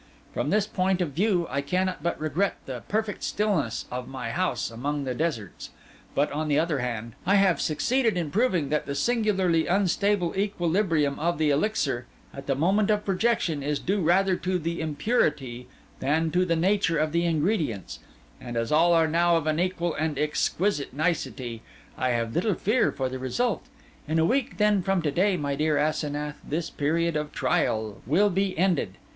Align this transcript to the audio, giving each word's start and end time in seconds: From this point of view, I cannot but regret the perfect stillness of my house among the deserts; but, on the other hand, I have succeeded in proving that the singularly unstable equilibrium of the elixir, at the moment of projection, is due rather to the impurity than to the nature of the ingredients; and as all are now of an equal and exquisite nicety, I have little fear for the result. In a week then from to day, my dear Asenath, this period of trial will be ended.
From 0.33 0.49
this 0.49 0.65
point 0.65 0.99
of 0.99 1.11
view, 1.11 1.45
I 1.51 1.61
cannot 1.61 2.01
but 2.01 2.19
regret 2.19 2.55
the 2.65 2.81
perfect 2.87 3.21
stillness 3.21 3.85
of 3.91 4.07
my 4.07 4.31
house 4.31 4.71
among 4.71 5.03
the 5.03 5.13
deserts; 5.13 5.69
but, 6.15 6.31
on 6.31 6.47
the 6.47 6.57
other 6.57 6.79
hand, 6.79 7.13
I 7.23 7.35
have 7.35 7.61
succeeded 7.61 8.17
in 8.17 8.31
proving 8.31 8.69
that 8.69 8.87
the 8.87 8.95
singularly 8.95 9.67
unstable 9.67 10.33
equilibrium 10.35 11.19
of 11.19 11.37
the 11.37 11.51
elixir, 11.51 12.07
at 12.33 12.47
the 12.47 12.55
moment 12.55 12.89
of 12.89 13.05
projection, 13.05 13.61
is 13.61 13.77
due 13.77 14.01
rather 14.01 14.35
to 14.37 14.57
the 14.57 14.81
impurity 14.81 15.67
than 15.99 16.31
to 16.31 16.45
the 16.45 16.55
nature 16.55 16.97
of 16.97 17.11
the 17.11 17.25
ingredients; 17.25 17.99
and 18.39 18.57
as 18.57 18.71
all 18.71 18.93
are 18.93 19.07
now 19.07 19.35
of 19.37 19.45
an 19.45 19.59
equal 19.59 19.93
and 19.93 20.17
exquisite 20.17 20.95
nicety, 20.95 21.61
I 21.95 22.09
have 22.09 22.33
little 22.33 22.55
fear 22.55 22.91
for 22.91 23.07
the 23.07 23.19
result. 23.19 23.67
In 24.07 24.17
a 24.17 24.25
week 24.25 24.57
then 24.57 24.81
from 24.81 25.03
to 25.03 25.11
day, 25.11 25.37
my 25.37 25.53
dear 25.53 25.77
Asenath, 25.77 26.41
this 26.43 26.71
period 26.71 27.15
of 27.15 27.31
trial 27.31 28.01
will 28.07 28.31
be 28.31 28.57
ended. 28.57 28.97